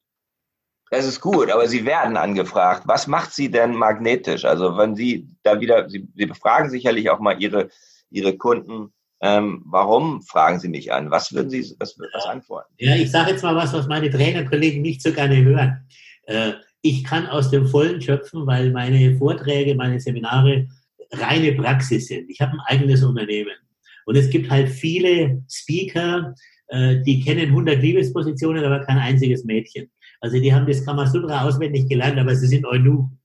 [0.91, 2.83] Das ist gut, aber Sie werden angefragt.
[2.87, 4.45] Was macht Sie denn magnetisch?
[4.45, 7.69] Also wenn Sie da wieder, Sie, Sie befragen sicherlich auch mal Ihre,
[8.11, 11.11] Ihre Kunden, ähm, warum fragen Sie mich an?
[11.11, 12.73] Was würden Sie was, was antworten?
[12.79, 15.89] Ja, ich sage jetzt mal was, was meine Trainerkollegen nicht so gerne hören.
[16.27, 16.53] Äh,
[16.89, 20.69] ich kann aus dem Vollen schöpfen, weil meine Vorträge, meine Seminare
[21.13, 22.31] reine Praxis sind.
[22.31, 23.55] Ich habe ein eigenes Unternehmen.
[24.07, 26.35] Und es gibt halt viele Speaker,
[26.69, 29.91] äh, die kennen 100 Liebespositionen, aber kein einziges Mädchen.
[30.21, 33.19] Also die haben das Kamasutra auswendig gelernt, aber sie sind Eunuchen.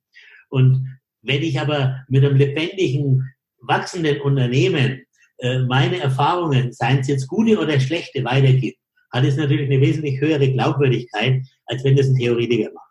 [0.50, 0.88] Und
[1.22, 3.24] wenn ich aber mit einem lebendigen,
[3.62, 5.04] wachsenden Unternehmen
[5.38, 8.78] äh, meine Erfahrungen, seien es jetzt gute oder schlechte, weitergibt,
[9.12, 12.91] hat es natürlich eine wesentlich höhere Glaubwürdigkeit, als wenn das ein Theoretiker macht.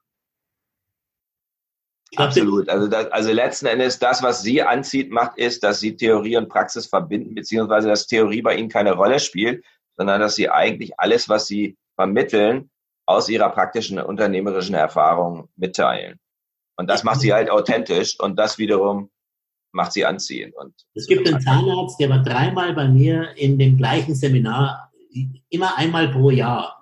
[2.17, 2.69] Absolut.
[2.69, 6.49] Also, das, also letzten Endes, das, was Sie anzieht, macht, ist, dass Sie Theorie und
[6.49, 9.65] Praxis verbinden, beziehungsweise dass Theorie bei Ihnen keine Rolle spielt,
[9.97, 12.71] sondern dass Sie eigentlich alles, was Sie vermitteln,
[13.07, 16.19] aus Ihrer praktischen unternehmerischen Erfahrung mitteilen.
[16.77, 19.11] Und das macht Sie halt authentisch und das wiederum
[19.73, 20.53] macht Sie anziehen.
[20.55, 24.91] Und es gibt einen Zahnarzt, der war dreimal bei mir in dem gleichen Seminar,
[25.49, 26.80] immer einmal pro Jahr.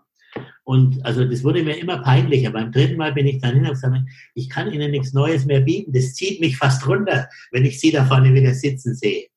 [0.69, 2.51] Und also das wurde mir immer peinlicher.
[2.51, 3.97] Beim dritten Mal bin ich dann gesagt,
[4.35, 5.95] ich kann Ihnen nichts Neues mehr bieten.
[5.95, 9.29] Das zieht mich fast runter, wenn ich Sie da vorne wieder sitzen sehe.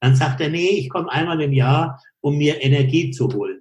[0.00, 3.60] Dann sagt er, nee, ich komme einmal im Jahr, um mir Energie zu holen.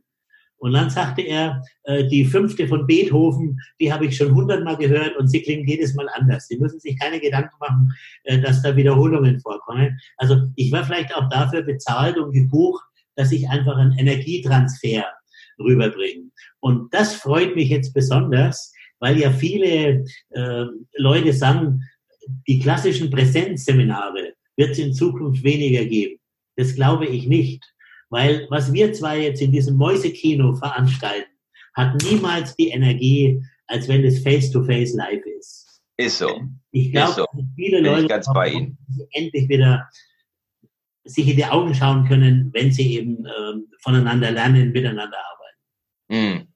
[0.55, 5.17] Und dann sagte er, äh, die fünfte von Beethoven, die habe ich schon hundertmal gehört
[5.17, 6.47] und sie klingt jedes Mal anders.
[6.47, 9.99] Sie müssen sich keine Gedanken machen, äh, dass da Wiederholungen vorkommen.
[10.15, 12.85] Also ich war vielleicht auch dafür bezahlt und gebucht,
[13.15, 15.03] dass ich einfach einen Energietransfer
[15.59, 16.31] rüberbringen.
[16.59, 20.65] Und das freut mich jetzt besonders, weil ja viele äh,
[20.95, 21.81] Leute sagen,
[22.47, 26.19] die klassischen Präsenzseminare wird es in Zukunft weniger geben.
[26.55, 27.63] Das glaube ich nicht.
[28.09, 31.29] Weil was wir zwei jetzt in diesem Mäusekino veranstalten,
[31.73, 35.81] hat niemals die Energie, als wenn es face-to-face live ist.
[35.97, 36.41] Ist so.
[36.71, 37.25] Ich glaube, so.
[37.55, 38.77] viele Bin Leute ganz bei Ihnen.
[39.11, 39.89] endlich wieder
[41.03, 45.36] sich in die Augen schauen können, wenn sie eben äh, voneinander lernen, miteinander arbeiten.
[46.09, 46.47] Hm.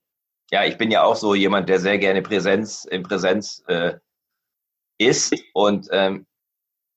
[0.51, 3.93] Ja, ich bin ja auch so jemand, der sehr gerne Präsenz in Präsenz äh,
[4.97, 5.33] ist.
[5.53, 6.25] Und ähm,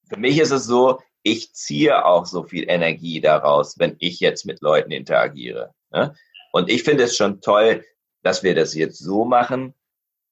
[0.09, 4.45] für mich ist es so, ich ziehe auch so viel Energie daraus, wenn ich jetzt
[4.45, 5.73] mit Leuten interagiere.
[5.91, 6.15] Ne?
[6.53, 7.85] Und ich finde es schon toll,
[8.23, 9.75] dass wir das jetzt so machen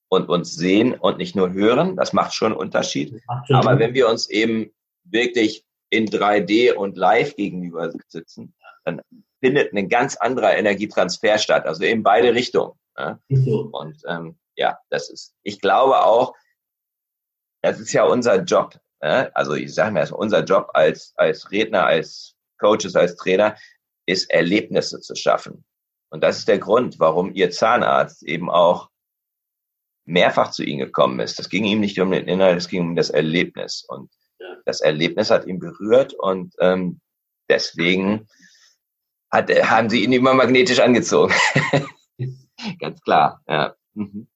[0.09, 1.97] und uns sehen und nicht nur hören.
[1.97, 3.23] Das macht schon einen Unterschied.
[3.47, 4.73] Schon Aber wenn wir uns eben
[5.05, 9.01] wirklich in 3D und live gegenüber sitzen, dann
[9.41, 12.79] findet ein ganz anderer Energietransfer statt, also in beide Richtungen.
[12.97, 13.19] Ja?
[13.29, 16.35] Und ähm, ja, das ist, ich glaube auch,
[17.63, 18.79] das ist ja unser Job.
[19.03, 19.31] Ja?
[19.35, 23.57] Also ich sage mal, unser Job als, als Redner, als Coaches, als Trainer,
[24.07, 25.65] ist Erlebnisse zu schaffen.
[26.11, 28.91] Und das ist der Grund, warum Ihr Zahnarzt eben auch
[30.05, 31.39] mehrfach zu Ihnen gekommen ist.
[31.39, 33.85] Das ging ihm nicht um den Inhalt, es ging um das Erlebnis.
[33.89, 34.11] Und
[34.65, 37.01] das Erlebnis hat ihn berührt und ähm,
[37.49, 38.29] deswegen
[39.33, 41.35] hat, haben Sie ihn immer magnetisch angezogen.
[42.79, 43.75] Ganz klar, ja.
[43.95, 44.29] Mhm.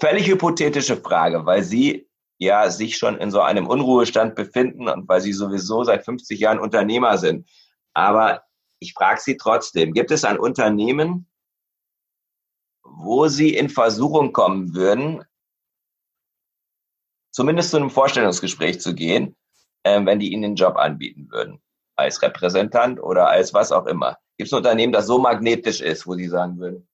[0.00, 5.20] Völlig hypothetische Frage, weil Sie ja sich schon in so einem Unruhestand befinden und weil
[5.20, 7.48] Sie sowieso seit 50 Jahren Unternehmer sind.
[7.92, 8.44] Aber
[8.78, 11.28] ich frage Sie trotzdem, gibt es ein Unternehmen,
[12.82, 15.24] wo Sie in Versuchung kommen würden,
[17.30, 19.36] zumindest zu einem Vorstellungsgespräch zu gehen,
[19.82, 21.60] äh, wenn die Ihnen den Job anbieten würden,
[21.96, 24.16] als Repräsentant oder als was auch immer?
[24.36, 26.86] Gibt es ein Unternehmen, das so magnetisch ist, wo Sie sagen würden?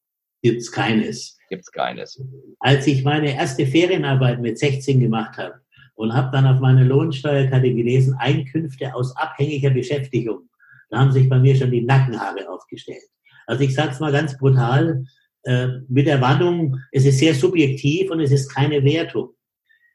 [0.42, 1.38] Gibt es keines.
[1.48, 2.22] Gibt es keines.
[2.60, 5.60] Als ich meine erste Ferienarbeit mit 16 gemacht habe
[5.94, 10.48] und habe dann auf meine Lohnsteuerkarte gelesen, Einkünfte aus abhängiger Beschäftigung,
[10.90, 13.04] da haben sich bei mir schon die Nackenhaare aufgestellt.
[13.46, 15.04] Also ich sage es mal ganz brutal,
[15.44, 19.30] äh, mit der Warnung, es ist sehr subjektiv und es ist keine Wertung.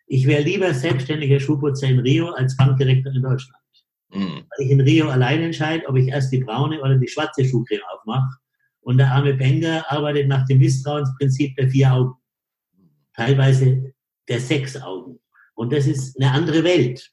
[0.07, 3.61] Ich wäre lieber selbstständiger Schuhputzer in Rio als Bankdirektor in Deutschland.
[4.15, 4.45] Mhm.
[4.49, 7.81] Weil ich in Rio allein entscheide, ob ich erst die braune oder die schwarze Schuhcreme
[7.93, 8.37] aufmache.
[8.81, 12.13] Und der arme Penger arbeitet nach dem Misstrauensprinzip der vier Augen.
[13.15, 13.93] Teilweise
[14.27, 15.19] der sechs Augen.
[15.55, 17.11] Und das ist eine andere Welt,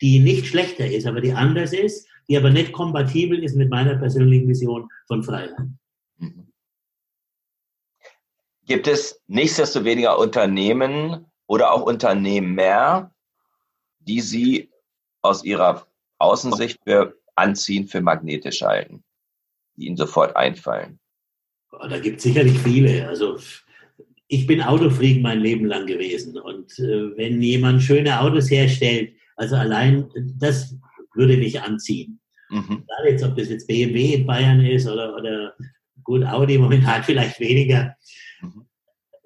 [0.00, 3.96] die nicht schlechter ist, aber die anders ist die aber nicht kompatibel ist mit meiner
[3.96, 5.54] persönlichen Vision von Freiheit.
[6.16, 6.52] Mhm.
[8.66, 13.14] Gibt es nichtsdestoweniger Unternehmen oder auch Unternehmer,
[13.98, 14.70] die Sie
[15.20, 15.86] aus Ihrer
[16.18, 19.02] Außensicht für anziehen, für magnetisch halten,
[19.76, 20.98] die Ihnen sofort einfallen?
[21.70, 23.08] Da gibt es sicherlich viele.
[23.08, 23.38] Also
[24.28, 26.38] ich bin Autofreak mein Leben lang gewesen.
[26.38, 30.76] Und äh, wenn jemand schöne Autos herstellt, also allein das
[31.14, 32.20] würde mich anziehen.
[32.50, 32.84] Mhm.
[32.84, 35.54] Egal jetzt, ob das jetzt BMW in Bayern ist oder, oder
[36.02, 37.96] gut, Audi momentan vielleicht weniger.
[38.40, 38.66] Mhm.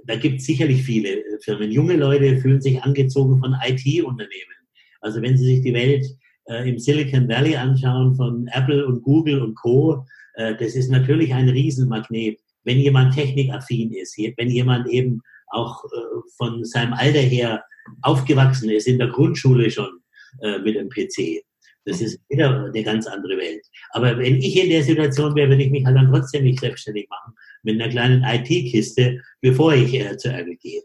[0.05, 1.71] Da gibt es sicherlich viele Firmen.
[1.71, 4.55] Junge Leute fühlen sich angezogen von IT-Unternehmen.
[5.01, 6.07] Also wenn Sie sich die Welt
[6.49, 11.35] äh, im Silicon Valley anschauen von Apple und Google und Co., äh, das ist natürlich
[11.35, 12.41] ein Riesenmagnet.
[12.65, 17.65] Wenn jemand technikaffin ist, wenn jemand eben auch äh, von seinem Alter her
[18.03, 20.01] aufgewachsen ist, in der Grundschule schon
[20.43, 21.43] äh, mit dem PC,
[21.85, 23.65] das ist wieder eine ganz andere Welt.
[23.91, 27.09] Aber wenn ich in der Situation wäre, würde ich mich halt dann trotzdem nicht selbstständig
[27.09, 30.83] machen mit einer kleinen IT-Kiste, bevor ich äh, zur Erde gehe.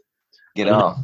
[0.54, 0.96] Genau.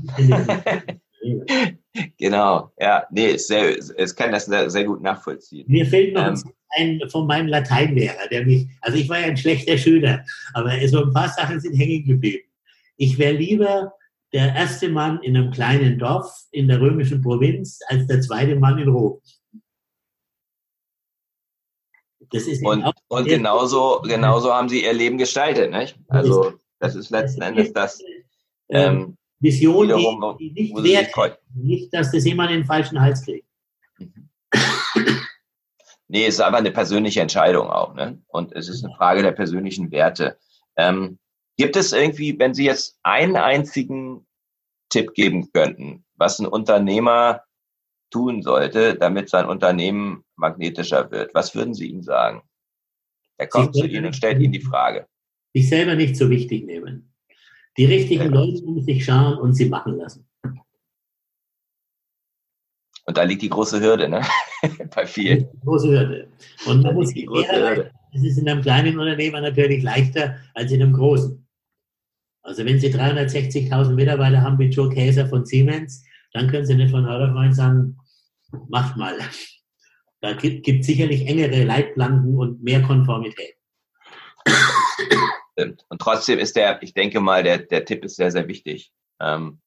[2.18, 5.66] Genau, ja, nee, sehr, es kann das sehr, sehr gut nachvollziehen.
[5.68, 9.37] Mir fehlt noch ähm, ein von meinem Lateinlehrer, der mich, also ich war ja ein
[9.37, 12.44] schlechter Schüler, aber so ein paar Sachen sind hängen geblieben.
[12.96, 13.92] Ich wäre lieber
[14.33, 18.78] der erste Mann in einem kleinen Dorf in der römischen Provinz als der zweite Mann
[18.78, 19.20] in Rom.
[22.33, 25.72] Das ist und, und genauso, genauso haben sie ihr Leben gestaltet.
[25.72, 25.98] Nicht?
[26.09, 28.00] Also das ist letzten Endes das.
[28.68, 33.24] Ähm, Vision, wiederum, die, die nicht wert, nicht, dass das jemand in den falschen Hals
[33.24, 33.46] kriegt.
[33.98, 34.31] Mhm.
[36.12, 37.94] Nee, es ist einfach eine persönliche Entscheidung auch.
[37.94, 38.20] Ne?
[38.26, 40.38] Und es ist eine Frage der persönlichen Werte.
[40.76, 41.20] Ähm,
[41.57, 44.26] gibt es irgendwie, wenn Sie jetzt einen einzigen
[44.88, 47.44] Tipp geben könnten, was ein Unternehmer
[48.11, 51.33] tun sollte, damit sein Unternehmen magnetischer wird?
[51.33, 52.42] Was würden Sie ihm sagen?
[53.37, 55.07] Er kommt zu Ihnen und stellt Ihnen die Frage.
[55.55, 57.09] Sich selber nicht so wichtig nehmen.
[57.76, 58.40] Die richtigen ja.
[58.40, 60.26] Leute um sich schauen und sie machen lassen.
[63.06, 64.22] Und da liegt die große Hürde, ne?
[64.94, 65.48] Bei vielen.
[65.52, 66.28] Die große Hürde.
[66.66, 67.90] Und man muss die große Hürde.
[68.12, 71.46] Es ist in einem kleinen Unternehmer natürlich leichter als in einem großen.
[72.42, 76.90] Also wenn Sie 360.000 Mitarbeiter haben wie Joe Käser von Siemens, dann können Sie nicht
[76.90, 77.98] von morgen sagen,
[78.68, 79.18] macht mal.
[80.20, 83.54] Da gibt es sicherlich engere Leitplanken und mehr Konformität.
[85.56, 88.92] Und trotzdem ist der, ich denke mal, der, der Tipp ist sehr, sehr wichtig.
[89.20, 89.60] Ähm,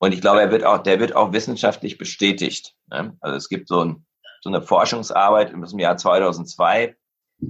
[0.00, 2.74] und ich glaube, er wird auch, der wird auch wissenschaftlich bestätigt.
[2.86, 3.16] Ne?
[3.20, 4.06] Also es gibt so, ein,
[4.40, 6.96] so eine Forschungsarbeit im Jahr 2002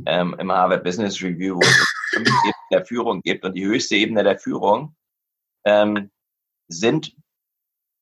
[0.06, 3.44] ähm, im Harvard Business Review, wo es fünf Ebenen der Führung gibt.
[3.44, 4.96] Und die höchste Ebene der Führung
[5.64, 6.10] ähm,
[6.68, 7.14] sind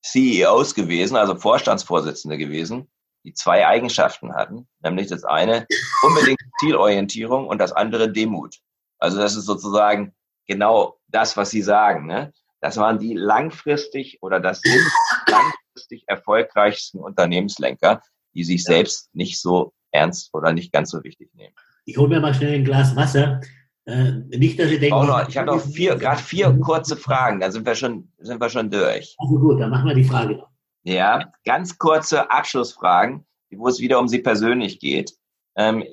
[0.05, 2.91] CEOs gewesen, also Vorstandsvorsitzende gewesen,
[3.25, 5.67] die zwei Eigenschaften hatten, nämlich das eine
[6.03, 8.61] unbedingt Zielorientierung und das andere Demut.
[8.99, 10.15] Also das ist sozusagen
[10.47, 12.07] genau das, was Sie sagen.
[12.07, 12.33] Ne?
[12.61, 14.83] Das waren die langfristig oder das sind
[15.29, 18.03] langfristig erfolgreichsten Unternehmenslenker,
[18.35, 18.75] die sich ja.
[18.75, 21.55] selbst nicht so ernst oder nicht ganz so wichtig nehmen.
[21.85, 23.41] Ich hole mir mal schnell ein Glas Wasser.
[23.85, 25.07] Äh, nicht, dass Sie denken.
[25.07, 28.51] Noch, ich habe noch vier, gerade vier kurze Fragen, dann sind wir schon, sind wir
[28.51, 29.15] schon durch.
[29.19, 30.51] Also gut, dann machen wir die Frage noch.
[30.83, 35.13] Ja, ganz kurze Abschlussfragen, wo es wieder um Sie persönlich geht.
[35.57, 35.85] Ähm,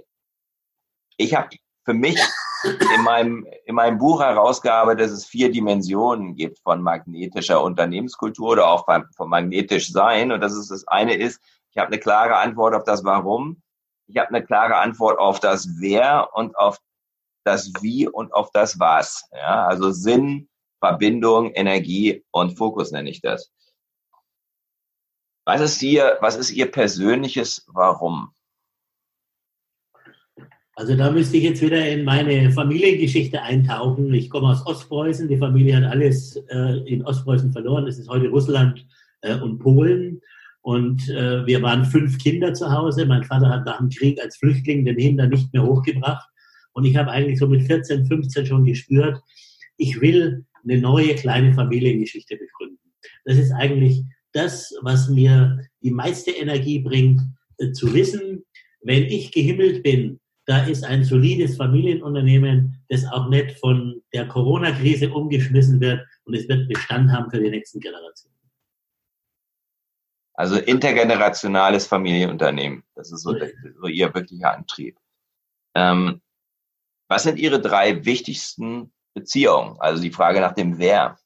[1.17, 1.49] ich habe
[1.85, 2.19] für mich
[2.63, 8.67] in meinem, in meinem Buch herausgearbeitet, dass es vier Dimensionen gibt von magnetischer Unternehmenskultur oder
[8.67, 10.31] auch von, von magnetisch sein.
[10.31, 13.61] Und dass es das eine ist, ich habe eine klare Antwort auf das Warum.
[14.07, 16.77] Ich habe eine klare Antwort auf das Wer und auf
[17.43, 19.27] das Wie und auf das Was.
[19.31, 20.49] Ja, also Sinn,
[20.79, 23.51] Verbindung, Energie und Fokus nenne ich das.
[25.45, 28.33] Was ist Ihr, was ist Ihr persönliches Warum?
[30.75, 34.11] Also da müsste ich jetzt wieder in meine Familiengeschichte eintauchen.
[34.13, 35.27] Ich komme aus Ostpreußen.
[35.27, 37.87] Die Familie hat alles äh, in Ostpreußen verloren.
[37.87, 38.85] Es ist heute Russland
[39.21, 40.19] äh, und Polen.
[40.61, 43.05] Und äh, wir waren fünf Kinder zu Hause.
[43.05, 46.27] Mein Vater hat nach dem Krieg als Flüchtling den Hinder nicht mehr hochgebracht.
[46.73, 49.21] Und ich habe eigentlich so mit 14, 15 schon gespürt,
[49.77, 52.79] ich will eine neue kleine Familiengeschichte begründen.
[53.25, 57.21] Das ist eigentlich das, was mir die meiste Energie bringt,
[57.57, 58.43] äh, zu wissen,
[58.81, 65.09] wenn ich gehimmelt bin, da ist ein solides Familienunternehmen, das auch nicht von der Corona-Krise
[65.11, 68.33] umgeschmissen wird und es wird Bestand haben für die nächsten Generationen.
[70.35, 73.35] Also intergenerationales Familienunternehmen, das ist so,
[73.79, 74.97] so Ihr wirklicher Antrieb.
[75.75, 76.21] Ähm,
[77.07, 79.77] was sind Ihre drei wichtigsten Beziehungen?
[79.79, 81.17] Also die Frage nach dem Wer.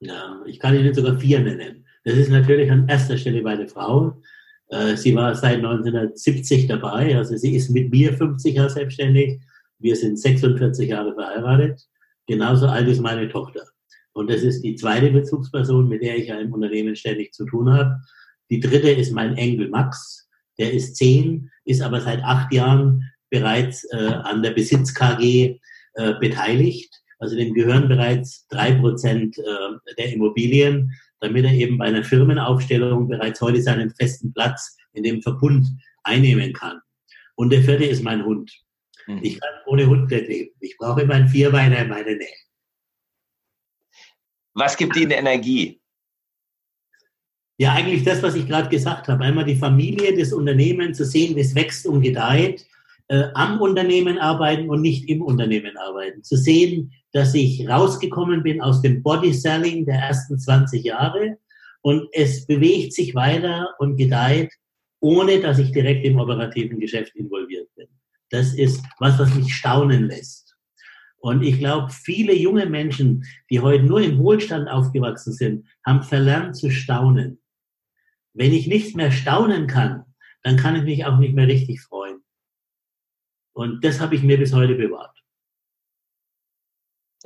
[0.00, 1.86] Ja, ich kann Ihnen sogar vier nennen.
[2.04, 4.20] Das ist natürlich an erster Stelle meine Frau.
[4.68, 9.40] Äh, sie war seit 1970 dabei, also sie ist mit mir 50 Jahre selbstständig.
[9.78, 11.80] Wir sind 46 Jahre verheiratet,
[12.26, 13.62] genauso alt ist meine Tochter.
[14.12, 17.70] Und das ist die zweite Bezugsperson, mit der ich ja im Unternehmen ständig zu tun
[17.70, 18.00] habe.
[18.50, 20.26] Die dritte ist mein Enkel Max,
[20.58, 25.58] der ist zehn, ist aber seit acht Jahren bereits äh, an der Besitz KG
[25.94, 26.94] äh, beteiligt.
[27.18, 33.08] Also dem gehören bereits drei Prozent äh, der Immobilien damit er eben bei einer Firmenaufstellung
[33.08, 35.68] bereits heute seinen festen Platz in dem Verbund
[36.02, 36.80] einnehmen kann.
[37.34, 38.52] Und der vierte ist mein Hund.
[39.06, 39.20] Mhm.
[39.22, 40.54] Ich kann ohne Hund nicht leben.
[40.60, 42.28] Ich brauche immer einen Vierbeiner in meiner Nähe.
[44.54, 45.80] Was gibt Ihnen Energie?
[47.58, 49.24] Ja, eigentlich das, was ich gerade gesagt habe.
[49.24, 52.66] Einmal die Familie, das Unternehmen zu sehen, wie es wächst und gedeiht
[53.08, 56.22] äh, am Unternehmen arbeiten und nicht im Unternehmen arbeiten.
[56.22, 61.38] Zu sehen, dass ich rausgekommen bin aus dem Body Selling der ersten 20 Jahre
[61.80, 64.52] und es bewegt sich weiter und gedeiht,
[65.00, 67.86] ohne dass ich direkt im operativen Geschäft involviert bin.
[68.28, 70.58] Das ist was, was mich staunen lässt.
[71.16, 76.54] Und ich glaube, viele junge Menschen, die heute nur im Wohlstand aufgewachsen sind, haben verlernt
[76.54, 77.40] zu staunen.
[78.34, 80.04] Wenn ich nicht mehr staunen kann,
[80.42, 82.18] dann kann ich mich auch nicht mehr richtig freuen.
[83.54, 85.16] Und das habe ich mir bis heute bewahrt.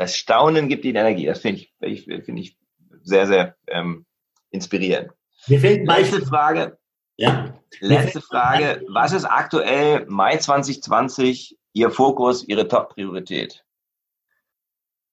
[0.01, 1.27] Das Staunen gibt Ihnen Energie.
[1.27, 2.57] Das finde ich, finde ich
[3.03, 4.07] sehr, sehr ähm,
[4.49, 5.13] inspirierend.
[5.47, 6.79] Mir fällt Letzte Frage.
[7.17, 7.61] Ja.
[7.81, 8.83] Letzte Frage.
[8.89, 13.63] Was ist aktuell Mai 2020 Ihr Fokus, Ihre Top-Priorität?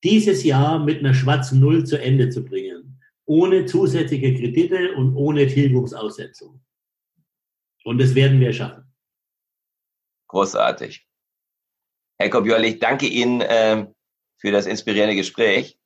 [0.06, 3.02] Dieses Jahr mit einer schwarzen Null zu Ende zu bringen.
[3.26, 6.64] Ohne zusätzliche Kredite und ohne Tilgungsaussetzung.
[7.84, 8.90] Und das werden wir schaffen.
[10.30, 11.06] Großartig.
[12.20, 13.86] Herr Kobiol, ich danke Ihnen äh,
[14.38, 15.78] für das inspirierende Gespräch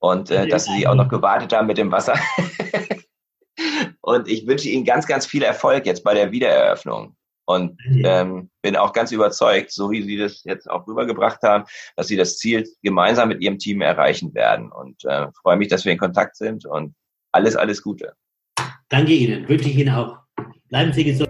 [0.00, 2.18] und äh, dass Sie auch noch gewartet haben mit dem Wasser.
[4.00, 7.16] und ich wünsche Ihnen ganz, ganz viel Erfolg jetzt bei der Wiedereröffnung.
[7.46, 11.64] Und ähm, bin auch ganz überzeugt, so wie Sie das jetzt auch rübergebracht haben,
[11.96, 14.70] dass Sie das Ziel gemeinsam mit Ihrem Team erreichen werden.
[14.70, 16.94] Und äh, freue mich, dass wir in Kontakt sind und
[17.32, 18.14] alles, alles Gute.
[18.88, 20.18] Danke Ihnen, wünsche ich Ihnen auch.
[20.68, 21.29] Bleiben Sie gesund.